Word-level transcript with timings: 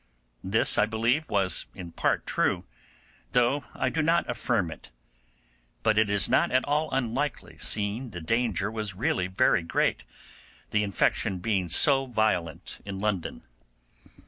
This, 0.43 0.79
I 0.79 0.87
believe, 0.87 1.29
was 1.29 1.67
in 1.75 1.91
part 1.91 2.25
true, 2.25 2.65
though 3.33 3.65
I 3.75 3.89
do 3.89 4.01
not 4.01 4.27
affirm 4.27 4.71
it; 4.71 4.89
but 5.83 5.99
it 5.99 6.09
is 6.09 6.27
not 6.27 6.49
at 6.49 6.65
all 6.65 6.89
unlikely, 6.91 7.59
seeing 7.59 8.09
the 8.09 8.19
danger 8.19 8.71
was 8.71 8.95
really 8.95 9.27
very 9.27 9.61
great, 9.61 10.03
the 10.71 10.81
infection 10.81 11.37
being 11.37 11.69
so 11.69 12.07
violent 12.07 12.79
in 12.83 12.97
London. 12.97 13.43